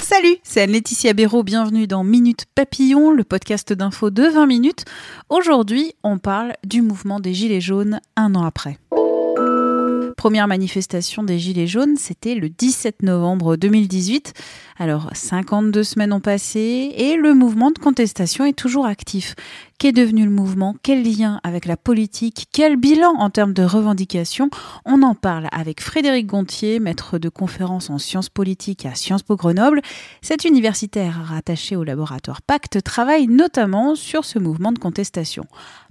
Salut, 0.00 0.36
c'est 0.44 0.62
Anne-Laetitia 0.62 1.14
Béraud, 1.14 1.42
bienvenue 1.42 1.88
dans 1.88 2.04
Minute 2.04 2.44
Papillon, 2.54 3.10
le 3.10 3.24
podcast 3.24 3.72
d'info 3.72 4.10
de 4.10 4.22
20 4.22 4.46
minutes. 4.46 4.84
Aujourd'hui, 5.28 5.94
on 6.04 6.18
parle 6.18 6.52
du 6.64 6.80
mouvement 6.80 7.18
des 7.18 7.34
Gilets 7.34 7.60
jaunes 7.60 8.00
un 8.14 8.36
an 8.36 8.44
après. 8.44 8.78
Première 10.24 10.48
manifestation 10.48 11.22
des 11.22 11.38
Gilets 11.38 11.66
jaunes, 11.66 11.98
c'était 11.98 12.34
le 12.34 12.48
17 12.48 13.02
novembre 13.02 13.56
2018. 13.56 14.32
Alors, 14.78 15.10
52 15.12 15.82
semaines 15.84 16.14
ont 16.14 16.20
passé 16.20 16.94
et 16.96 17.16
le 17.16 17.34
mouvement 17.34 17.70
de 17.70 17.78
contestation 17.78 18.46
est 18.46 18.54
toujours 18.54 18.86
actif. 18.86 19.34
Qu'est 19.78 19.92
devenu 19.92 20.24
le 20.24 20.30
mouvement? 20.30 20.76
Quel 20.82 21.02
lien 21.02 21.40
avec 21.42 21.66
la 21.66 21.76
politique? 21.76 22.46
Quel 22.52 22.76
bilan 22.76 23.12
en 23.18 23.28
termes 23.28 23.52
de 23.52 23.64
revendications? 23.64 24.48
On 24.86 25.02
en 25.02 25.14
parle 25.14 25.48
avec 25.52 25.82
Frédéric 25.82 26.26
Gontier, 26.26 26.80
maître 26.80 27.18
de 27.18 27.28
conférence 27.28 27.90
en 27.90 27.98
sciences 27.98 28.30
politiques 28.30 28.86
à 28.86 28.94
Sciences 28.94 29.24
Po 29.24 29.36
Grenoble. 29.36 29.82
Cet 30.22 30.46
universitaire 30.46 31.22
rattaché 31.26 31.76
au 31.76 31.84
laboratoire 31.84 32.40
Pacte 32.40 32.82
travaille 32.82 33.26
notamment 33.26 33.94
sur 33.94 34.24
ce 34.24 34.38
mouvement 34.38 34.72
de 34.72 34.78
contestation. 34.78 35.44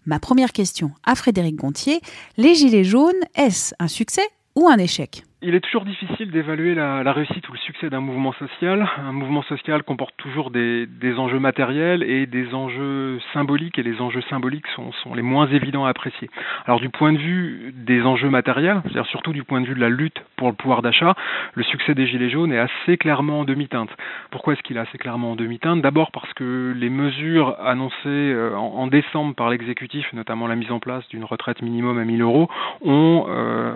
Ma 0.05 0.19
première 0.19 0.51
question 0.51 0.91
à 1.03 1.15
Frédéric 1.15 1.55
Gontier, 1.55 2.01
les 2.37 2.55
Gilets 2.55 2.83
jaunes, 2.83 3.13
est-ce 3.35 3.73
un 3.79 3.87
succès? 3.87 4.27
Ou 4.55 4.67
un 4.67 4.77
échec 4.77 5.23
il 5.45 5.55
est 5.55 5.59
toujours 5.59 5.83
difficile 5.83 6.31
d'évaluer 6.31 6.73
la, 6.73 7.11
réussite 7.11 7.47
ou 7.49 7.51
le 7.51 7.57
succès 7.57 7.89
d'un 7.89 7.99
mouvement 7.99 8.31
social. 8.33 8.87
Un 8.97 9.11
mouvement 9.11 9.43
social 9.43 9.83
comporte 9.83 10.15
toujours 10.15 10.51
des, 10.51 10.87
enjeux 11.17 11.39
matériels 11.39 12.01
et 12.01 12.25
des 12.25 12.53
enjeux 12.53 13.19
symboliques, 13.33 13.77
et 13.77 13.83
les 13.83 13.99
enjeux 13.99 14.23
symboliques 14.29 14.67
sont, 14.73 15.13
les 15.13 15.21
moins 15.21 15.47
évidents 15.47 15.85
à 15.85 15.89
apprécier. 15.89 16.29
Alors 16.65 16.79
du 16.79 16.87
point 16.87 17.11
de 17.11 17.17
vue 17.17 17.73
des 17.75 18.03
enjeux 18.03 18.29
matériels, 18.29 18.79
c'est-à-dire 18.83 19.05
surtout 19.07 19.33
du 19.33 19.43
point 19.43 19.59
de 19.59 19.67
vue 19.67 19.75
de 19.75 19.81
la 19.81 19.89
lutte 19.89 20.23
pour 20.37 20.47
le 20.47 20.53
pouvoir 20.53 20.81
d'achat, 20.81 21.13
le 21.55 21.63
succès 21.63 21.93
des 21.93 22.07
Gilets 22.07 22.29
jaunes 22.29 22.53
est 22.53 22.59
assez 22.59 22.97
clairement 22.97 23.41
en 23.41 23.43
demi-teinte. 23.43 23.89
Pourquoi 24.31 24.53
est-ce 24.53 24.61
qu'il 24.63 24.77
est 24.77 24.81
assez 24.81 24.97
clairement 24.97 25.33
en 25.33 25.35
demi-teinte? 25.35 25.81
D'abord 25.81 26.11
parce 26.11 26.33
que 26.35 26.73
les 26.77 26.89
mesures 26.89 27.57
annoncées 27.61 27.97
euh, 28.05 28.55
en, 28.55 28.75
en 28.75 28.87
décembre 28.87 29.35
par 29.35 29.49
l'exécutif, 29.49 30.05
notamment 30.13 30.47
la 30.47 30.55
mise 30.55 30.71
en 30.71 30.79
place 30.79 31.05
d'une 31.09 31.25
retraite 31.25 31.61
minimum 31.61 31.97
à 31.97 32.05
1000 32.05 32.21
euros, 32.21 32.47
ont... 32.81 33.25
Euh, 33.27 33.73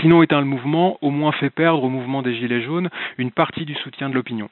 sinon 0.00 0.22
éteint 0.22 0.40
le 0.40 0.46
mouvement, 0.46 0.98
au 1.02 1.10
moins 1.10 1.32
fait 1.32 1.50
perdre 1.50 1.84
au 1.84 1.88
mouvement 1.88 2.22
des 2.22 2.34
Gilets 2.34 2.62
jaunes 2.62 2.88
une 3.16 3.30
partie 3.30 3.64
du 3.64 3.74
soutien 3.74 4.08
de 4.08 4.14
l'opinion. 4.14 4.48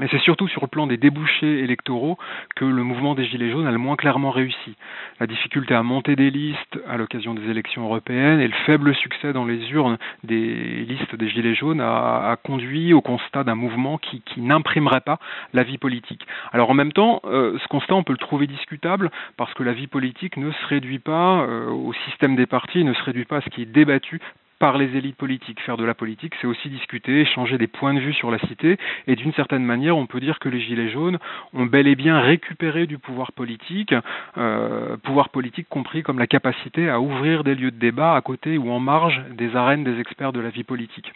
Mais 0.00 0.08
c'est 0.10 0.20
surtout 0.20 0.46
sur 0.48 0.62
le 0.62 0.66
plan 0.66 0.86
des 0.86 0.98
débouchés 0.98 1.60
électoraux 1.60 2.18
que 2.54 2.64
le 2.64 2.82
mouvement 2.82 3.14
des 3.14 3.24
Gilets 3.24 3.50
jaunes 3.50 3.66
a 3.66 3.70
le 3.70 3.78
moins 3.78 3.96
clairement 3.96 4.30
réussi. 4.30 4.76
La 5.20 5.26
difficulté 5.26 5.74
à 5.74 5.82
monter 5.82 6.16
des 6.16 6.30
listes 6.30 6.78
à 6.86 6.98
l'occasion 6.98 7.32
des 7.32 7.48
élections 7.48 7.84
européennes 7.84 8.40
et 8.40 8.48
le 8.48 8.54
faible 8.66 8.94
succès 8.94 9.32
dans 9.32 9.46
les 9.46 9.70
urnes 9.70 9.96
des 10.22 10.84
listes 10.84 11.14
des 11.14 11.30
Gilets 11.30 11.54
jaunes 11.54 11.80
a, 11.80 12.36
conduit 12.44 12.92
au 12.92 13.00
constat 13.00 13.44
d'un 13.44 13.54
mouvement 13.54 13.96
qui, 13.96 14.20
qui 14.20 14.42
n'imprimerait 14.42 15.00
pas 15.00 15.18
la 15.54 15.62
vie 15.62 15.78
politique. 15.78 16.26
Alors 16.52 16.68
en 16.68 16.74
même 16.74 16.92
temps, 16.92 17.22
euh, 17.24 17.58
ce 17.62 17.68
constat, 17.68 17.94
on 17.94 18.02
peut 18.02 18.12
le 18.12 18.18
trouver 18.18 18.46
discutable 18.46 19.10
parce 19.38 19.54
que 19.54 19.62
la 19.62 19.72
vie 19.72 19.86
politique 19.86 20.36
ne 20.36 20.50
se 20.50 20.66
réduit 20.66 20.98
pas 20.98 21.40
euh, 21.40 21.70
au 21.70 21.94
système 22.06 22.36
des 22.36 22.46
partis, 22.46 22.84
ne 22.84 22.92
se 22.92 23.02
réduit 23.02 23.24
pas 23.24 23.38
à 23.38 23.40
ce 23.40 23.48
qui 23.48 23.62
est 23.62 23.66
débattu 23.72 24.20
par 24.58 24.78
les 24.78 24.96
élites 24.96 25.16
politiques. 25.16 25.60
Faire 25.60 25.76
de 25.76 25.84
la 25.84 25.94
politique, 25.94 26.34
c'est 26.40 26.46
aussi 26.46 26.68
discuter, 26.68 27.20
échanger 27.20 27.58
des 27.58 27.66
points 27.66 27.94
de 27.94 28.00
vue 28.00 28.14
sur 28.14 28.30
la 28.30 28.38
cité, 28.40 28.78
et 29.06 29.16
d'une 29.16 29.32
certaine 29.34 29.64
manière, 29.64 29.96
on 29.96 30.06
peut 30.06 30.20
dire 30.20 30.38
que 30.38 30.48
les 30.48 30.60
Gilets 30.60 30.90
jaunes 30.90 31.18
ont 31.52 31.66
bel 31.66 31.86
et 31.86 31.96
bien 31.96 32.20
récupéré 32.20 32.86
du 32.86 32.98
pouvoir 32.98 33.32
politique, 33.32 33.94
euh, 34.38 34.96
pouvoir 34.98 35.28
politique 35.30 35.68
compris 35.68 36.02
comme 36.02 36.18
la 36.18 36.26
capacité 36.26 36.88
à 36.88 37.00
ouvrir 37.00 37.44
des 37.44 37.54
lieux 37.54 37.70
de 37.70 37.78
débat 37.78 38.14
à 38.14 38.20
côté 38.20 38.58
ou 38.58 38.70
en 38.70 38.80
marge 38.80 39.22
des 39.30 39.54
arènes 39.56 39.84
des 39.84 40.00
experts 40.00 40.32
de 40.32 40.40
la 40.40 40.50
vie 40.50 40.64
politique. 40.64 41.12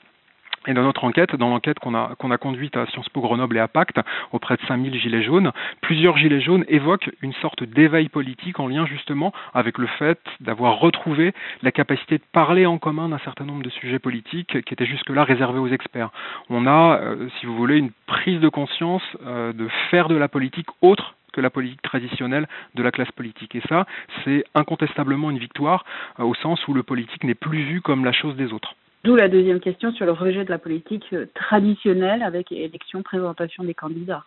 Et 0.66 0.74
dans 0.74 0.82
notre 0.82 1.04
enquête, 1.04 1.34
dans 1.36 1.48
l'enquête 1.48 1.78
qu'on 1.78 1.94
a, 1.94 2.38
conduite 2.38 2.76
à 2.76 2.84
Sciences 2.86 3.08
Po 3.08 3.22
Grenoble 3.22 3.56
et 3.56 3.60
à 3.60 3.68
Pacte, 3.68 3.98
auprès 4.32 4.56
de 4.56 4.62
5000 4.68 4.94
gilets 5.00 5.22
jaunes, 5.22 5.52
plusieurs 5.80 6.18
gilets 6.18 6.42
jaunes 6.42 6.66
évoquent 6.68 7.10
une 7.22 7.32
sorte 7.34 7.64
d'éveil 7.64 8.10
politique 8.10 8.60
en 8.60 8.68
lien 8.68 8.84
justement 8.84 9.32
avec 9.54 9.78
le 9.78 9.86
fait 9.86 10.20
d'avoir 10.40 10.78
retrouvé 10.78 11.32
la 11.62 11.72
capacité 11.72 12.18
de 12.18 12.24
parler 12.32 12.66
en 12.66 12.76
commun 12.76 13.08
d'un 13.08 13.18
certain 13.20 13.46
nombre 13.46 13.62
de 13.62 13.70
sujets 13.70 13.98
politiques 13.98 14.62
qui 14.62 14.74
étaient 14.74 14.84
jusque-là 14.84 15.24
réservés 15.24 15.58
aux 15.58 15.68
experts. 15.68 16.10
On 16.50 16.66
a, 16.66 16.98
euh, 17.00 17.28
si 17.38 17.46
vous 17.46 17.56
voulez, 17.56 17.78
une 17.78 17.92
prise 18.06 18.40
de 18.40 18.48
conscience 18.50 19.02
euh, 19.26 19.54
de 19.54 19.66
faire 19.90 20.08
de 20.08 20.16
la 20.16 20.28
politique 20.28 20.68
autre 20.82 21.14
que 21.32 21.40
la 21.40 21.50
politique 21.50 21.82
traditionnelle 21.82 22.48
de 22.74 22.82
la 22.82 22.90
classe 22.90 23.12
politique. 23.12 23.54
Et 23.54 23.62
ça, 23.68 23.86
c'est 24.24 24.44
incontestablement 24.54 25.30
une 25.30 25.38
victoire, 25.38 25.84
euh, 26.18 26.24
au 26.24 26.34
sens 26.34 26.66
où 26.68 26.74
le 26.74 26.82
politique 26.82 27.24
n'est 27.24 27.34
plus 27.34 27.62
vu 27.62 27.80
comme 27.80 28.04
la 28.04 28.12
chose 28.12 28.36
des 28.36 28.52
autres. 28.52 28.74
D'où 29.04 29.16
la 29.16 29.28
deuxième 29.28 29.60
question 29.60 29.92
sur 29.92 30.04
le 30.04 30.12
rejet 30.12 30.44
de 30.44 30.50
la 30.50 30.58
politique 30.58 31.06
euh, 31.12 31.26
traditionnelle 31.34 32.22
avec 32.22 32.52
élection, 32.52 33.02
présentation 33.02 33.64
des 33.64 33.74
candidats. 33.74 34.24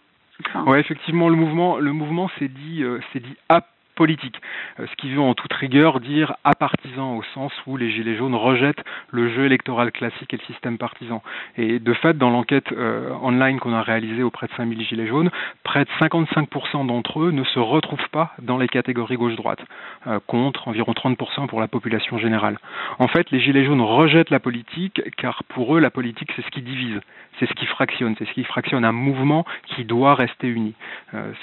Oui, 0.65 0.79
effectivement, 0.79 1.29
le 1.29 1.35
mouvement, 1.35 1.77
le 1.77 1.93
mouvement 1.93 2.29
s'est 2.39 2.47
dit, 2.47 2.83
euh, 2.83 2.99
dit 3.13 3.35
politique, 3.93 4.41
euh, 4.79 4.85
ce 4.87 4.95
qui 4.95 5.09
veut 5.11 5.21
en 5.21 5.33
toute 5.33 5.53
rigueur 5.53 5.99
dire 5.99 6.35
apartisan 6.43 7.15
au 7.15 7.23
sens 7.33 7.51
où 7.67 7.77
les 7.77 7.91
Gilets 7.91 8.15
jaunes 8.15 8.35
rejettent 8.35 8.83
le 9.11 9.29
jeu 9.33 9.45
électoral 9.45 9.91
classique 9.91 10.33
et 10.33 10.37
le 10.37 10.53
système 10.53 10.77
partisan. 10.77 11.21
Et 11.57 11.79
de 11.79 11.93
fait, 11.93 12.17
dans 12.17 12.29
l'enquête 12.29 12.71
euh, 12.71 13.11
online 13.21 13.59
qu'on 13.59 13.73
a 13.73 13.81
réalisée 13.81 14.23
auprès 14.23 14.47
de 14.47 14.53
5000 14.53 14.85
Gilets 14.85 15.07
jaunes, 15.07 15.29
près 15.63 15.85
de 15.85 15.89
55% 16.01 16.87
d'entre 16.87 17.21
eux 17.21 17.31
ne 17.31 17.43
se 17.43 17.59
retrouvent 17.59 18.09
pas 18.11 18.33
dans 18.41 18.57
les 18.57 18.67
catégories 18.67 19.15
gauche-droite, 19.17 19.63
euh, 20.07 20.19
contre 20.27 20.67
environ 20.67 20.93
30% 20.93 21.47
pour 21.47 21.61
la 21.61 21.67
population 21.67 22.17
générale. 22.17 22.57
En 22.99 23.07
fait, 23.07 23.31
les 23.31 23.39
Gilets 23.39 23.65
jaunes 23.65 23.81
rejettent 23.81 24.29
la 24.29 24.39
politique 24.39 25.01
car 25.17 25.43
pour 25.45 25.75
eux, 25.75 25.79
la 25.79 25.91
politique, 25.91 26.31
c'est 26.35 26.43
ce 26.43 26.51
qui 26.51 26.61
divise, 26.61 26.99
c'est 27.39 27.47
ce 27.47 27.53
qui 27.53 27.65
fractionne, 27.65 28.15
c'est 28.17 28.25
ce 28.25 28.33
qui 28.33 28.43
fractionne 28.43 28.85
un 28.85 28.91
mouvement 28.91 29.45
qui 29.65 29.85
doit 29.85 30.15
rester 30.15 30.47
uni. 30.47 30.73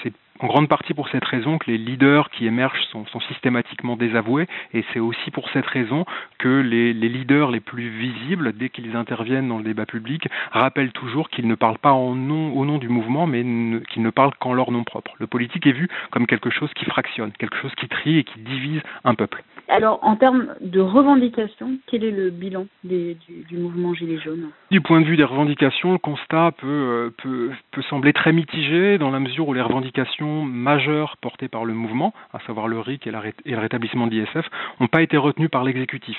C'est 0.03 0.13
en 0.41 0.47
grande 0.47 0.67
partie 0.67 0.93
pour 0.93 1.07
cette 1.09 1.23
raison 1.23 1.57
que 1.57 1.69
les 1.69 1.77
leaders 1.77 2.29
qui 2.31 2.45
émergent 2.47 2.81
sont, 2.91 3.05
systématiquement 3.27 3.95
désavoués 3.95 4.47
et 4.73 4.83
c'est 4.91 4.99
aussi 4.99 5.31
pour 5.31 5.49
cette 5.51 5.65
raison 5.65 6.05
que 6.39 6.61
les, 6.61 6.93
leaders 6.93 7.51
les 7.51 7.59
plus 7.59 7.89
visibles, 7.89 8.53
dès 8.53 8.69
qu'ils 8.69 8.95
interviennent 8.95 9.47
dans 9.47 9.59
le 9.59 9.63
débat 9.63 9.85
public, 9.85 10.27
rappellent 10.51 10.91
toujours 10.91 11.29
qu'ils 11.29 11.47
ne 11.47 11.55
parlent 11.55 11.77
pas 11.77 11.93
au 11.93 12.15
nom 12.15 12.77
du 12.77 12.89
mouvement 12.89 13.27
mais 13.27 13.41
qu'ils 13.89 14.01
ne 14.01 14.09
parlent 14.09 14.33
qu'en 14.39 14.53
leur 14.53 14.71
nom 14.71 14.83
propre. 14.83 15.13
Le 15.19 15.27
politique 15.27 15.67
est 15.67 15.71
vu 15.71 15.87
comme 16.09 16.25
quelque 16.25 16.49
chose 16.49 16.71
qui 16.73 16.85
fractionne, 16.85 17.31
quelque 17.33 17.57
chose 17.57 17.73
qui 17.75 17.87
trie 17.87 18.17
et 18.17 18.23
qui 18.23 18.39
divise 18.39 18.81
un 19.03 19.13
peuple. 19.13 19.43
Alors, 19.73 19.99
en 20.01 20.17
termes 20.17 20.47
de 20.59 20.81
revendications, 20.81 21.77
quel 21.87 22.03
est 22.03 22.11
le 22.11 22.29
bilan 22.29 22.65
du, 22.83 23.15
mouvement 23.53 23.93
Gilets 23.93 24.19
jaunes? 24.19 24.49
Du 24.69 24.81
point 24.81 24.99
de 24.99 25.05
vue 25.05 25.15
des 25.15 25.23
revendications, 25.23 25.93
le 25.93 25.97
constat 25.97 26.51
peut, 26.57 26.67
euh, 26.67 27.09
peut, 27.23 27.51
peut, 27.71 27.81
sembler 27.83 28.11
très 28.11 28.33
mitigé 28.33 28.97
dans 28.97 29.11
la 29.11 29.21
mesure 29.21 29.47
où 29.47 29.53
les 29.53 29.61
revendications 29.61 30.43
majeures 30.43 31.15
portées 31.21 31.47
par 31.47 31.63
le 31.63 31.73
mouvement, 31.73 32.13
à 32.33 32.39
savoir 32.39 32.67
le 32.67 32.81
RIC 32.81 33.07
et 33.07 33.11
le 33.11 33.59
rétablissement 33.59 34.07
de 34.07 34.11
l'ISF, 34.11 34.45
n'ont 34.81 34.87
pas 34.87 35.03
été 35.03 35.15
retenues 35.15 35.47
par 35.47 35.63
l'exécutif. 35.63 36.17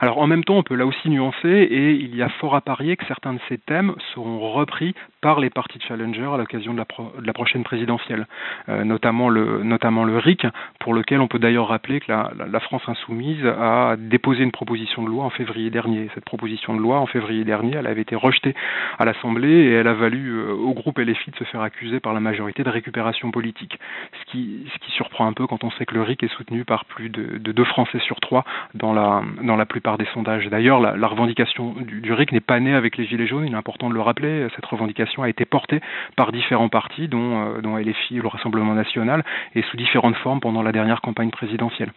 Alors, 0.00 0.16
en 0.16 0.26
même 0.26 0.42
temps, 0.42 0.56
on 0.56 0.62
peut 0.62 0.74
là 0.74 0.86
aussi 0.86 1.10
nuancer 1.10 1.50
et 1.50 1.90
il 1.90 2.16
y 2.16 2.22
a 2.22 2.30
fort 2.40 2.54
à 2.54 2.62
parier 2.62 2.96
que 2.96 3.04
certains 3.04 3.34
de 3.34 3.40
ces 3.50 3.58
thèmes 3.58 3.94
seront 4.14 4.38
repris 4.52 4.94
par 5.26 5.40
les 5.40 5.50
partis 5.50 5.78
de 5.78 5.82
Challenger 5.82 6.28
à 6.32 6.36
l'occasion 6.36 6.72
de, 6.72 6.78
de, 6.78 7.26
la 7.26 7.32
prochaine 7.32 7.64
présidentielle, 7.64 8.28
euh, 8.68 8.84
notamment, 8.84 9.28
le, 9.28 9.64
notamment 9.64 10.04
le 10.04 10.18
RIC, 10.18 10.46
pour 10.78 10.94
lequel 10.94 11.20
on 11.20 11.26
peut 11.26 11.40
d'ailleurs 11.40 11.66
rappeler 11.66 11.98
que 11.98 12.12
la, 12.12 12.60
France 12.60 12.82
insoumise 12.86 13.44
a 13.44 13.96
déposé 13.98 14.44
une 14.44 14.52
proposition 14.52 15.02
de 15.02 15.08
loi 15.08 15.24
en 15.24 15.30
février 15.30 15.68
dernier. 15.68 16.08
Cette 16.14 16.24
proposition 16.24 16.76
de 16.76 16.80
loi, 16.80 17.00
en 17.00 17.06
février 17.06 17.42
dernier, 17.42 17.74
elle 17.74 17.88
avait 17.88 18.02
été 18.02 18.14
rejetée 18.14 18.54
à 19.00 19.04
l'Assemblée 19.04 19.48
et 19.48 19.72
elle 19.72 19.88
a 19.88 19.94
valu 19.94 20.28
euh, 20.28 20.52
au 20.52 20.72
groupe 20.74 20.96
LFI 20.96 21.32
de 21.32 21.36
se 21.38 21.44
faire 21.44 21.62
accuser 21.62 21.98
par 21.98 22.14
la 22.14 22.20
majorité 22.20 22.62
de 22.62 22.70
récupération 22.70 23.32
politique. 23.32 23.80
Ce 24.20 24.30
qui, 24.30 24.64
ce 24.72 24.78
qui 24.78 24.92
surprend 24.92 25.26
un 25.26 25.32
peu 25.32 25.48
quand 25.48 25.64
on 25.64 25.72
sait 25.72 25.86
que 25.86 25.94
le 25.96 26.02
RIC 26.02 26.22
est 26.22 26.34
soutenu 26.36 26.64
par 26.64 26.84
plus 26.84 27.08
de, 27.08 27.38
de 27.38 27.50
deux 27.50 27.64
Français 27.64 27.98
sur 27.98 28.20
trois 28.20 28.44
dans 28.74 28.92
la, 28.92 29.24
dans 29.42 29.56
la 29.56 29.66
plupart 29.66 29.98
des 29.98 30.06
sondages. 30.14 30.46
D'ailleurs, 30.50 30.78
la, 30.78 30.96
la, 30.96 31.08
revendication 31.08 31.74
du, 31.80 32.00
du 32.00 32.12
RIC 32.12 32.30
n'est 32.30 32.38
pas 32.38 32.60
née 32.60 32.74
avec 32.74 32.96
les 32.96 33.06
Gilets 33.06 33.26
jaunes, 33.26 33.46
il 33.48 33.52
est 33.52 33.56
important 33.56 33.88
de 33.88 33.94
le 33.94 34.00
rappeler. 34.00 34.46
Cette 34.54 34.66
revendication 34.66 35.15
a 35.22 35.28
été 35.28 35.44
portée 35.44 35.80
par 36.16 36.32
différents 36.32 36.68
partis, 36.68 37.08
dont, 37.08 37.56
euh, 37.56 37.60
dont 37.60 37.76
LFI, 37.76 38.16
le 38.16 38.28
Rassemblement 38.28 38.74
national, 38.74 39.24
et 39.54 39.62
sous 39.62 39.76
différentes 39.76 40.16
formes 40.16 40.40
pendant 40.40 40.62
la 40.62 40.72
dernière 40.72 41.00
campagne 41.00 41.30
présidentielle. 41.30 41.92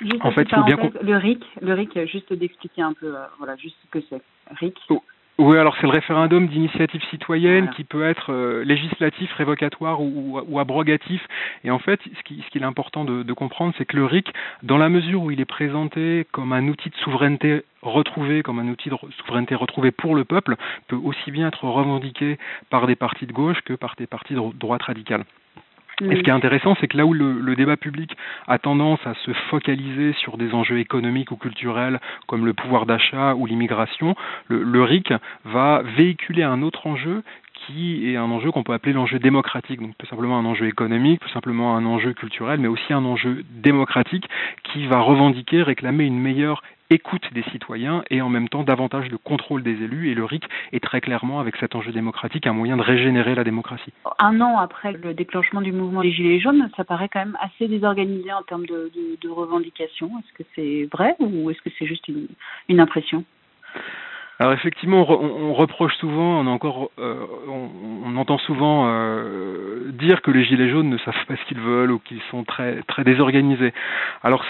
Juste 0.00 0.24
En 0.24 0.30
fait, 0.30 0.46
bien 0.66 0.76
le 1.02 1.16
RIC, 1.16 1.44
le 1.60 1.74
RIC, 1.74 2.06
juste 2.06 2.32
d'expliquer 2.32 2.82
un 2.82 2.92
peu, 2.92 3.16
euh, 3.16 3.24
voilà, 3.38 3.56
juste 3.56 3.76
ce 3.84 3.98
que 3.98 4.04
c'est. 4.08 4.22
RIC. 4.60 4.76
Oh. 4.90 5.02
Oui, 5.40 5.56
alors 5.56 5.76
c'est 5.76 5.86
le 5.86 5.92
référendum 5.92 6.48
d'initiative 6.48 7.00
citoyenne 7.10 7.66
Voilà. 7.66 7.72
qui 7.76 7.84
peut 7.84 8.02
être 8.02 8.32
euh, 8.32 8.64
législatif, 8.64 9.32
révocatoire 9.34 10.00
ou, 10.00 10.36
ou- 10.36 10.40
ou 10.48 10.58
abrogatif. 10.58 11.24
Et 11.62 11.70
en 11.70 11.78
fait, 11.78 12.00
ce 12.02 12.22
qui- 12.24 12.42
ce 12.44 12.50
qu'il 12.50 12.62
est 12.62 12.66
important 12.66 13.04
de, 13.04 13.22
de 13.22 13.32
comprendre, 13.32 13.72
c'est 13.78 13.84
que 13.84 13.96
le 13.96 14.04
RIC, 14.04 14.32
dans 14.64 14.78
la 14.78 14.88
mesure 14.88 15.22
où 15.22 15.30
il 15.30 15.40
est 15.40 15.44
présenté 15.44 16.26
comme 16.32 16.52
un 16.52 16.66
outil 16.66 16.90
de 16.90 16.96
souveraineté 16.96 17.62
retrouvé, 17.82 18.42
comme 18.42 18.58
un 18.58 18.66
outil 18.66 18.90
de 18.90 18.96
souveraineté 19.24 19.54
retrouvé 19.54 19.92
pour 19.92 20.16
le 20.16 20.24
peuple, 20.24 20.56
peut 20.88 20.96
aussi 20.96 21.30
bien 21.30 21.46
être 21.46 21.62
revendiqué 21.64 22.36
par 22.68 22.88
des 22.88 22.96
partis 22.96 23.26
de 23.26 23.32
gauche 23.32 23.60
que 23.64 23.74
par 23.74 23.94
des 23.96 24.08
partis 24.08 24.34
de 24.34 24.40
ro- 24.40 24.52
droite 24.58 24.82
radicale. 24.82 25.22
Et 26.00 26.16
ce 26.16 26.22
qui 26.22 26.30
est 26.30 26.32
intéressant, 26.32 26.76
c'est 26.80 26.86
que 26.86 26.96
là 26.96 27.04
où 27.04 27.12
le, 27.12 27.40
le 27.40 27.56
débat 27.56 27.76
public 27.76 28.16
a 28.46 28.58
tendance 28.58 29.00
à 29.04 29.14
se 29.14 29.32
focaliser 29.50 30.12
sur 30.14 30.36
des 30.36 30.54
enjeux 30.54 30.78
économiques 30.78 31.32
ou 31.32 31.36
culturels 31.36 32.00
comme 32.26 32.46
le 32.46 32.54
pouvoir 32.54 32.86
d'achat 32.86 33.34
ou 33.34 33.46
l'immigration, 33.46 34.14
le, 34.46 34.62
le 34.62 34.82
RIC 34.82 35.12
va 35.44 35.82
véhiculer 35.96 36.42
un 36.42 36.62
autre 36.62 36.86
enjeu 36.86 37.22
qui 37.68 38.10
est 38.10 38.16
un 38.16 38.30
enjeu 38.30 38.50
qu'on 38.50 38.62
peut 38.62 38.72
appeler 38.72 38.92
l'enjeu 38.92 39.18
démocratique, 39.18 39.80
donc 39.80 39.96
tout 39.98 40.06
simplement 40.06 40.38
un 40.38 40.44
enjeu 40.44 40.66
économique, 40.66 41.20
tout 41.20 41.28
simplement 41.28 41.76
un 41.76 41.84
enjeu 41.84 42.14
culturel, 42.14 42.60
mais 42.60 42.68
aussi 42.68 42.92
un 42.92 43.04
enjeu 43.04 43.44
démocratique 43.50 44.26
qui 44.64 44.86
va 44.86 45.00
revendiquer, 45.00 45.62
réclamer 45.62 46.04
une 46.04 46.18
meilleure 46.18 46.62
écoute 46.90 47.22
des 47.34 47.42
citoyens 47.50 48.02
et 48.08 48.22
en 48.22 48.30
même 48.30 48.48
temps 48.48 48.62
davantage 48.62 49.10
de 49.10 49.16
contrôle 49.16 49.62
des 49.62 49.72
élus. 49.72 50.10
Et 50.10 50.14
le 50.14 50.24
RIC 50.24 50.44
est 50.72 50.82
très 50.82 51.02
clairement, 51.02 51.40
avec 51.40 51.56
cet 51.56 51.74
enjeu 51.74 51.92
démocratique, 51.92 52.46
un 52.46 52.54
moyen 52.54 52.78
de 52.78 52.82
régénérer 52.82 53.34
la 53.34 53.44
démocratie. 53.44 53.92
Un 54.18 54.40
an 54.40 54.58
après 54.58 54.92
le 54.92 55.12
déclenchement 55.12 55.60
du 55.60 55.72
mouvement 55.72 56.00
des 56.00 56.12
Gilets 56.12 56.40
jaunes, 56.40 56.70
ça 56.76 56.84
paraît 56.84 57.10
quand 57.12 57.20
même 57.20 57.36
assez 57.42 57.68
désorganisé 57.68 58.32
en 58.32 58.42
termes 58.42 58.66
de, 58.66 58.90
revendications. 59.28 60.10
Est-ce 60.18 60.42
que 60.42 60.48
c'est 60.54 60.88
vrai 60.90 61.14
ou 61.20 61.50
est-ce 61.50 61.60
que 61.60 61.68
c'est 61.78 61.86
juste 61.86 62.08
une 62.68 62.80
impression? 62.80 63.24
Alors 64.40 64.52
effectivement, 64.52 65.04
on, 65.08 65.50
on- 65.50 65.54
reproche 65.54 65.94
souvent, 65.96 66.40
on, 66.40 66.46
a 66.46 66.50
encore, 66.50 66.90
euh, 67.00 67.26
on, 67.48 67.68
on 68.06 68.16
entend 68.16 68.38
souvent 68.38 68.84
euh, 68.86 69.90
dire 69.92 70.22
que 70.22 70.30
les 70.30 70.44
gilets 70.44 70.70
jaunes 70.70 70.88
ne 70.90 70.98
savent 70.98 71.26
pas 71.26 71.34
ce 71.36 71.44
qu'ils 71.48 71.60
veulent 71.60 71.90
ou 71.90 71.98
qu'ils 71.98 72.22
sont 72.30 72.44
très 72.44 72.82
très 72.82 73.02
désorganisés. 73.02 73.72
Alors 74.22 74.44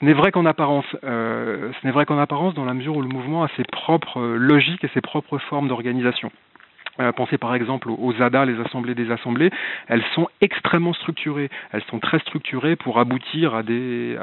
ce 0.00 0.04
n'est 0.04 0.12
vrai 0.12 0.32
qu'en 0.32 0.44
apparence, 0.44 0.86
euh, 1.04 1.70
ce 1.80 1.86
n'est 1.86 1.92
vrai 1.92 2.04
qu'en 2.04 2.18
apparence 2.18 2.54
dans 2.54 2.64
la 2.64 2.74
mesure 2.74 2.96
où 2.96 3.02
le 3.02 3.08
mouvement 3.08 3.44
a 3.44 3.48
ses 3.56 3.64
propres 3.64 4.20
logiques 4.20 4.82
et 4.82 4.90
ses 4.94 5.00
propres 5.00 5.38
formes 5.38 5.68
d'organisation. 5.68 6.32
Euh, 7.00 7.12
pensez 7.12 7.38
par 7.38 7.54
exemple 7.54 7.90
aux 7.90 8.14
ADA, 8.20 8.44
les 8.44 8.60
assemblées 8.60 8.94
des 8.94 9.10
assemblées, 9.10 9.50
elles 9.88 10.04
sont 10.14 10.28
extrêmement 10.40 10.92
structurées. 10.92 11.48
Elles 11.72 11.84
sont 11.90 11.98
très 11.98 12.18
structurées 12.20 12.76
pour 12.76 12.98
aboutir 12.98 13.54
à 13.54 13.62
des, 13.62 14.16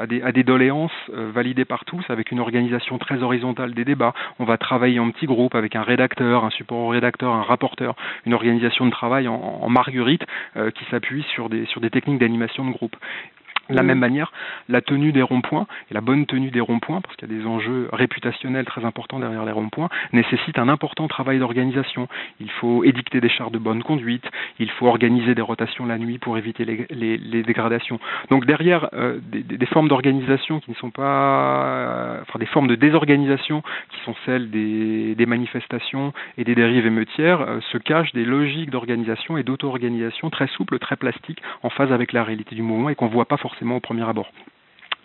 doléances 0.44 0.92
euh, 1.14 1.30
validées 1.32 1.64
par 1.64 1.84
tous 1.84 2.04
avec 2.08 2.30
une 2.30 2.40
organisation 2.40 2.98
très 2.98 3.22
horizontale 3.22 3.74
des 3.74 3.84
débats. 3.84 4.14
On 4.38 4.44
va 4.44 4.58
travailler 4.58 5.00
en 5.00 5.10
petits 5.10 5.26
groupes 5.26 5.54
avec 5.54 5.76
un 5.76 5.82
rédacteur, 5.82 6.44
un 6.44 6.50
support 6.50 6.90
rédacteur, 6.90 7.32
un 7.32 7.42
rapporteur, 7.42 7.96
une 8.26 8.34
organisation 8.34 8.86
de 8.86 8.90
travail 8.90 9.28
en, 9.28 9.68
marguerite 9.68 10.24
euh, 10.56 10.70
qui 10.70 10.84
s'appuie 10.90 11.24
sur 11.34 11.48
des 11.48 11.90
techniques 11.90 12.18
d'animation 12.18 12.64
de 12.64 12.72
groupe. 12.72 12.96
De 13.68 13.74
la 13.74 13.82
Mm. 13.82 13.86
même 13.86 13.98
manière, 13.98 14.32
la 14.68 14.80
tenue 14.80 15.12
des 15.12 15.22
ronds-points 15.22 15.66
et 15.90 15.94
la 15.94 16.00
bonne 16.00 16.24
tenue 16.26 16.50
des 16.50 16.60
ronds-points, 16.60 17.00
parce 17.00 17.16
qu'il 17.16 17.30
y 17.30 17.34
a 17.34 17.38
des 17.38 17.46
enjeux 17.46 17.88
réputationnels 17.92 18.64
très 18.64 18.84
importants 18.84 19.18
derrière 19.18 19.44
les 19.44 19.52
ronds-points, 19.52 19.88
nécessite 20.12 20.58
un 20.58 20.68
important 20.68 21.08
travail 21.08 21.38
d'organisation. 21.40 22.06
Il 22.38 22.50
faut 22.50 22.84
édicter 22.84 23.20
des 23.20 23.28
chartes 23.28 23.52
de 23.52 23.58
bonne 23.58 23.82
conduite, 23.82 24.24
il 24.60 24.70
faut 24.70 24.86
organiser 24.86 25.34
des 25.34 25.42
rotations 25.42 25.84
la 25.86 25.98
nuit 25.98 26.18
pour 26.18 26.38
éviter 26.38 26.64
les, 26.64 26.86
les- 26.90 27.16
les 27.18 27.42
dégradations. 27.42 27.98
Donc 28.30 28.46
derrière 28.46 28.88
euh, 28.94 29.18
des, 29.32 29.66
formes 29.66 29.88
d'organisation 29.88 30.60
qui 30.60 30.70
ne 30.70 30.76
sont 30.76 30.90
pas, 30.90 32.18
enfin 32.22 32.38
des 32.38 32.46
formes 32.46 32.68
de 32.68 32.76
désorganisation 32.76 33.62
qui 33.90 33.98
sont 34.04 34.14
celles 34.24 34.50
des, 34.50 35.14
des 35.16 35.26
manifestations 35.26 36.12
et 36.38 36.44
des 36.44 36.54
dérives 36.54 36.86
émeutières, 36.86 37.40
euh, 37.40 37.60
se 37.72 37.78
cachent 37.78 38.12
des 38.12 38.24
logiques 38.24 38.70
d'organisation 38.70 39.36
et 39.38 39.42
d'auto-organisation 39.42 40.30
très 40.30 40.46
souples, 40.48 40.78
très 40.78 40.96
plastiques, 40.96 41.42
en 41.62 41.70
phase 41.70 41.92
avec 41.92 42.12
la 42.12 42.22
réalité 42.22 42.54
du 42.54 42.62
mouvement 42.62 42.90
et 42.90 42.94
qu'on 42.94 43.08
voit 43.08 43.24
pas 43.24 43.36
forcément 43.36 43.45
au 43.76 43.80
premier 43.80 44.08
abord. 44.08 44.30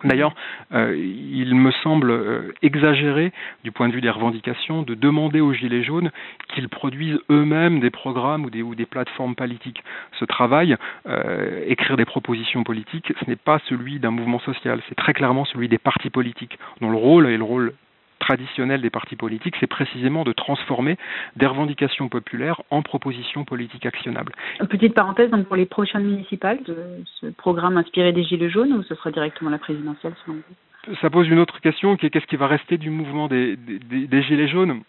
D'ailleurs, 0.04 0.34
euh, 0.74 0.96
il 0.98 1.54
me 1.56 1.72
semble 1.72 2.12
euh, 2.12 2.54
exagéré 2.62 3.32
du 3.64 3.72
point 3.72 3.88
de 3.88 3.94
vue 3.94 4.02
des 4.02 4.10
revendications 4.10 4.82
de 4.82 4.96
demander 4.96 5.42
aux 5.42 5.54
Gilets 5.54 5.84
jaunes 5.84 6.12
qu'ils 6.54 6.70
produisent 6.70 7.20
eux-mêmes 7.30 7.80
des 7.80 7.92
programmes 7.92 8.46
ou 8.46 8.50
des, 8.50 8.64
ou 8.64 8.74
des 8.74 8.86
plateformes 8.86 9.36
politiques. 9.36 9.84
Ce 10.20 10.26
travail, 10.26 10.76
euh, 11.08 11.64
écrire 11.68 11.98
des 11.98 12.06
propositions 12.06 12.64
politiques, 12.64 13.14
ce 13.20 13.30
n'est 13.30 13.36
pas 13.36 13.60
celui 13.68 14.00
d'un 14.00 14.12
mouvement 14.12 14.40
social, 14.40 14.82
c'est 14.90 14.96
très 14.96 15.14
clairement 15.14 15.46
celui 15.46 15.68
des 15.68 15.78
partis 15.78 16.10
politiques, 16.10 16.58
dont 16.80 16.90
le 16.90 16.98
rôle 16.98 17.28
est 17.28 17.38
le 17.38 17.44
rôle 17.44 17.74
traditionnel 18.22 18.82
des 18.82 18.90
partis 18.90 19.18
politiques, 19.18 19.56
c'est 19.60 19.68
précisément 19.68 20.24
de 20.24 20.32
transformer 20.32 20.96
des 21.36 21.48
revendications 21.48 22.08
populaires 22.08 22.62
en 22.70 22.82
propositions 22.82 23.44
politiques 23.44 23.86
actionnables. 23.86 24.34
Une 24.62 24.68
Petite 24.68 24.94
parenthèse, 24.94 25.30
donc 25.32 25.48
pour 25.48 25.58
les 25.58 25.66
prochaines 25.66 26.06
municipales, 26.06 26.60
de 26.66 26.78
ce 27.20 27.26
programme 27.28 27.78
inspiré 27.78 28.14
des 28.14 28.24
Gilets 28.24 28.50
jaunes 28.50 28.74
ou 28.74 28.84
ce 28.84 28.96
sera 28.96 29.12
directement 29.12 29.50
la 29.50 29.58
présidentielle 29.58 30.14
selon 30.24 30.38
vous? 30.38 30.96
Ça 31.02 31.10
pose 31.10 31.28
une 31.28 31.40
autre 31.40 31.60
question 31.62 31.98
qui 31.98 32.06
est 32.06 32.10
qu'est-ce 32.10 32.26
qui 32.26 32.38
va 32.38 32.48
rester 32.48 32.78
du 32.78 32.90
mouvement 32.90 33.28
des, 33.28 33.56
des, 33.58 34.08
des 34.08 34.22
Gilets 34.24 34.48
jaunes? 34.48 34.82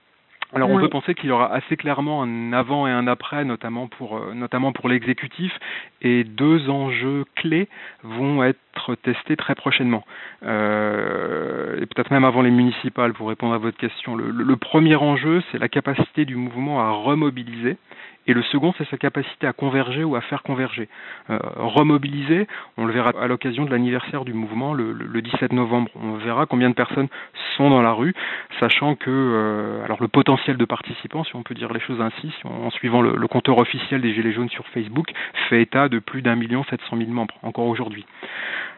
Alors 0.54 0.68
on 0.68 0.76
Oui. 0.76 0.82
peut 0.82 0.90
penser 0.90 1.14
qu'il 1.14 1.30
y 1.30 1.32
aura 1.32 1.50
assez 1.52 1.76
clairement 1.76 2.22
un 2.22 2.52
avant 2.52 2.86
et 2.86 2.90
un 2.90 3.06
après, 3.06 3.42
notamment 3.44 3.86
pour 3.88 4.18
euh, 4.18 4.34
notamment 4.34 4.72
pour 4.72 4.90
l'exécutif, 4.90 5.52
et 6.02 6.24
deux 6.24 6.68
enjeux 6.68 7.24
clés 7.36 7.68
vont 8.02 8.44
être 8.44 8.60
testés 9.02 9.36
très 9.36 9.54
prochainement, 9.54 10.04
euh, 10.44 11.80
et 11.80 11.86
peut-être 11.86 12.10
même 12.10 12.24
avant 12.24 12.42
les 12.42 12.50
municipales 12.50 13.12
pour 13.12 13.28
répondre 13.28 13.54
à 13.54 13.58
votre 13.58 13.76
question. 13.76 14.14
Le, 14.16 14.56
premier 14.56 14.96
enjeu, 14.96 15.42
c'est 15.50 15.58
la 15.58 15.68
capacité 15.68 16.24
du 16.24 16.36
mouvement 16.36 16.80
à 16.80 16.90
remobiliser, 16.90 17.76
et 18.28 18.34
le 18.34 18.42
second, 18.42 18.72
c'est 18.78 18.88
sa 18.88 18.96
capacité 18.98 19.48
à 19.48 19.52
converger 19.52 20.04
ou 20.04 20.14
à 20.14 20.20
faire 20.20 20.44
converger. 20.44 20.88
Euh, 21.30 21.38
remobiliser, 21.56 22.46
on 22.76 22.84
le 22.84 22.92
verra 22.92 23.10
à 23.20 23.26
l'occasion 23.26 23.64
de 23.64 23.70
l'anniversaire 23.70 24.24
du 24.24 24.32
mouvement 24.32 24.74
le, 24.74 24.92
le- 24.92 25.06
le 25.06 25.22
17 25.22 25.52
novembre. 25.52 25.90
On 26.00 26.12
verra 26.14 26.46
combien 26.46 26.70
de 26.70 26.74
personnes 26.74 27.08
sont 27.56 27.68
dans 27.68 27.82
la 27.82 27.92
rue, 27.92 28.14
sachant 28.60 28.94
que 28.94 29.10
euh, 29.10 29.84
alors 29.84 30.00
le 30.00 30.06
potentiel 30.06 30.56
de 30.56 30.64
participants, 30.64 31.24
si 31.24 31.34
on 31.34 31.42
peut 31.42 31.54
dire 31.56 31.72
les 31.72 31.80
choses 31.80 32.00
ainsi, 32.00 32.32
en 32.44 32.70
suivant 32.70 33.02
le, 33.02 33.16
le 33.16 33.26
compteur 33.26 33.58
officiel 33.58 34.00
des 34.00 34.14
Gilets 34.14 34.32
jaunes 34.32 34.48
sur 34.50 34.66
Facebook, 34.68 35.08
fait 35.48 35.60
état 35.60 35.88
de 35.88 35.98
plus 35.98 36.22
d'un 36.22 36.36
million 36.36 36.62
sept 36.70 36.80
cent 36.88 36.94
mille 36.96 37.10
membres 37.10 37.34
encore 37.42 37.66
aujourd'hui. 37.66 38.06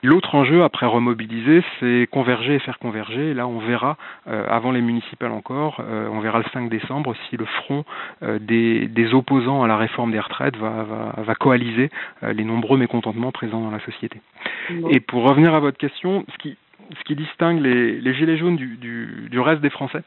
L'autre 0.03 0.35
enjeu 0.35 0.63
après 0.63 0.87
remobiliser, 0.87 1.63
c'est 1.79 2.09
converger 2.11 2.55
et 2.55 2.59
faire 2.59 2.79
converger. 2.79 3.31
Et 3.31 3.35
là, 3.35 3.47
on 3.47 3.59
verra 3.59 3.97
euh, 4.29 4.45
avant 4.49 4.73
les 4.73 4.81
municipales 4.81 5.33
encore, 5.33 5.81
euh, 5.81 6.09
on 6.13 6.21
verra 6.21 6.39
le 6.39 6.45
5 6.53 6.69
décembre 6.69 7.15
si 7.29 7.37
le 7.37 7.47
front 7.47 7.85
euh, 8.23 8.39
des, 8.39 8.87
des 8.89 9.15
opposants 9.15 9.63
à 9.63 9.69
la 9.69 9.77
réforme 9.77 10.13
des 10.13 10.21
retraites 10.21 10.57
va, 10.57 10.85
va, 10.85 11.23
va 11.23 11.35
coaliser 11.35 11.91
euh, 12.23 12.33
les 12.33 12.45
nombreux 12.45 12.79
mécontentements 12.79 13.33
présents 13.33 13.61
dans 13.61 13.71
la 13.71 13.81
société. 13.81 14.21
Bon. 14.71 14.89
Et 14.89 15.01
pour 15.01 15.23
revenir 15.23 15.55
à 15.55 15.61
votre 15.61 15.79
question, 15.79 16.25
ce 16.33 16.39
qui, 16.39 16.57
ce 16.99 17.05
qui 17.05 17.17
distingue 17.17 17.61
les, 17.61 18.01
les 18.01 18.15
gilets 18.15 18.37
jaunes 18.37 18.57
du, 18.57 18.77
du, 18.77 19.29
du 19.31 19.41
reste 19.41 19.61
des 19.61 19.71
Français, 19.71 20.03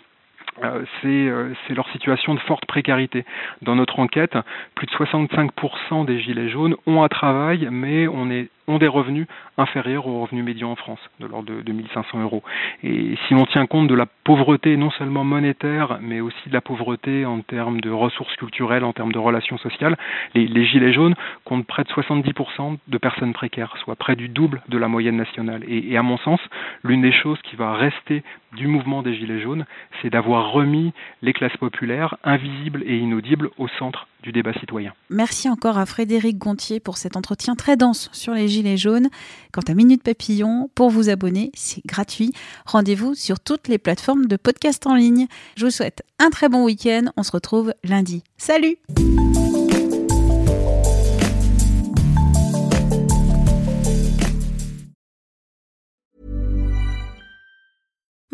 euh, 0.63 0.83
c'est 1.01 1.07
euh, 1.07 1.53
c'est 1.67 1.75
leur 1.75 1.87
situation 1.89 2.33
de 2.33 2.39
forte 2.41 2.65
précarité. 2.65 3.25
Dans 3.61 3.75
notre 3.75 3.99
enquête, 3.99 4.35
plus 4.75 4.87
de 4.87 4.91
65% 4.91 6.05
des 6.05 6.19
gilets 6.19 6.49
jaunes 6.49 6.75
ont 6.87 7.03
un 7.03 7.07
travail, 7.07 7.67
mais 7.71 8.07
on 8.07 8.31
est, 8.31 8.49
ont 8.67 8.77
des 8.77 8.87
revenus 8.87 9.27
inférieurs 9.57 10.07
aux 10.07 10.21
revenus 10.21 10.43
médians 10.43 10.71
en 10.71 10.75
France, 10.75 10.99
de 11.19 11.25
l'ordre 11.25 11.53
de 11.53 11.61
2500 11.61 12.21
euros. 12.21 12.43
Et 12.83 13.17
si 13.27 13.33
on 13.33 13.45
tient 13.45 13.65
compte 13.65 13.87
de 13.87 13.95
la 13.95 14.05
pauvreté 14.05 14.75
non 14.77 14.91
seulement 14.91 15.23
monétaire, 15.23 15.99
mais 16.01 16.19
aussi 16.19 16.49
de 16.49 16.53
la 16.53 16.61
pauvreté 16.61 17.25
en 17.25 17.41
termes 17.41 17.81
de 17.81 17.89
ressources 17.89 18.35
culturelles, 18.35 18.83
en 18.83 18.93
termes 18.93 19.11
de 19.11 19.19
relations 19.19 19.57
sociales, 19.57 19.97
les, 20.35 20.65
gilets 20.65 20.93
jaunes 20.93 21.15
comptent 21.45 21.65
près 21.65 21.83
de 21.83 21.89
70% 21.89 22.77
de 22.87 22.97
personnes 22.97 23.33
précaires, 23.33 23.73
soit 23.83 23.95
près 23.95 24.15
du 24.15 24.27
double 24.27 24.61
de 24.67 24.77
la 24.77 24.87
moyenne 24.87 25.17
nationale. 25.17 25.63
Et 25.67 25.95
à 25.97 26.03
mon 26.03 26.17
sens, 26.17 26.39
l'une 26.83 27.01
des 27.01 27.13
choses 27.13 27.39
qui 27.43 27.55
va 27.55 27.73
rester 27.73 28.23
du 28.55 28.67
mouvement 28.67 29.01
des 29.01 29.15
gilets 29.15 29.41
jaunes, 29.41 29.65
c'est 30.01 30.09
d'avoir 30.09 30.51
remis 30.51 30.93
les 31.21 31.33
classes 31.33 31.57
populaires, 31.57 32.17
invisibles 32.23 32.83
et 32.85 32.97
inaudibles, 32.97 33.49
au 33.57 33.67
centre 33.67 34.07
débat 34.31 34.53
citoyen. 34.59 34.93
Merci 35.09 35.49
encore 35.49 35.77
à 35.77 35.85
Frédéric 35.85 36.37
Gontier 36.37 36.79
pour 36.79 36.97
cet 36.97 37.15
entretien 37.15 37.55
très 37.55 37.77
dense 37.77 38.09
sur 38.11 38.33
les 38.33 38.47
Gilets 38.47 38.77
jaunes. 38.77 39.09
Quant 39.51 39.61
à 39.67 39.73
Minute 39.73 40.03
Papillon, 40.03 40.69
pour 40.75 40.89
vous 40.89 41.09
abonner, 41.09 41.51
c'est 41.53 41.85
gratuit. 41.85 42.33
Rendez-vous 42.65 43.15
sur 43.15 43.39
toutes 43.39 43.67
les 43.67 43.77
plateformes 43.77 44.25
de 44.25 44.35
podcast 44.35 44.85
en 44.87 44.95
ligne. 44.95 45.27
Je 45.55 45.65
vous 45.65 45.71
souhaite 45.71 46.03
un 46.19 46.29
très 46.29 46.49
bon 46.49 46.63
week-end. 46.63 47.05
On 47.17 47.23
se 47.23 47.31
retrouve 47.31 47.73
lundi. 47.83 48.23
Salut 48.37 48.77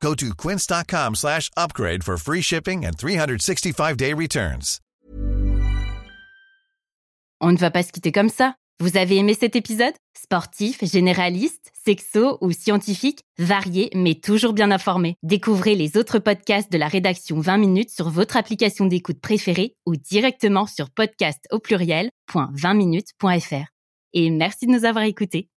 Go 0.00 0.14
to 0.14 0.34
quince.com 0.34 1.14
slash 1.14 1.50
upgrade 1.56 2.02
for 2.02 2.16
free 2.16 2.42
shipping 2.42 2.84
and 2.84 2.96
365-day 2.96 4.14
returns. 4.14 4.80
On 7.42 7.52
ne 7.52 7.58
va 7.58 7.70
pas 7.70 7.82
se 7.82 7.92
quitter 7.92 8.12
comme 8.12 8.28
ça. 8.28 8.54
Vous 8.80 8.96
avez 8.96 9.18
aimé 9.18 9.36
cet 9.38 9.56
épisode? 9.56 9.92
Sportif, 10.16 10.82
généraliste, 10.82 11.70
sexo 11.84 12.38
ou 12.40 12.50
scientifique, 12.50 13.20
varié 13.38 13.90
mais 13.94 14.14
toujours 14.14 14.54
bien 14.54 14.70
informé. 14.70 15.16
Découvrez 15.22 15.74
les 15.74 15.98
autres 15.98 16.18
podcasts 16.18 16.72
de 16.72 16.78
la 16.78 16.88
rédaction 16.88 17.38
20 17.38 17.58
minutes 17.58 17.90
sur 17.90 18.08
votre 18.08 18.38
application 18.38 18.86
d'écoute 18.86 19.20
préférée 19.20 19.74
ou 19.84 19.96
directement 19.96 20.66
sur 20.66 20.88
podcast 20.88 21.46
au 21.50 21.58
pluriel.20minutes.fr. 21.58 23.66
Et 24.14 24.30
merci 24.30 24.66
de 24.66 24.72
nous 24.72 24.86
avoir 24.86 25.04
écoutés. 25.04 25.49